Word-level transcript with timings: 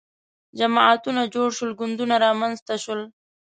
جماعتونه 0.59 1.21
جوړ 1.33 1.47
شول 1.57 1.71
ګوندونه 1.79 2.15
رامنځته 2.25 2.75
شول 2.83 3.01